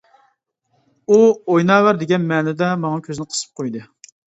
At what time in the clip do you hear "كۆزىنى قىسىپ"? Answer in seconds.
3.09-3.59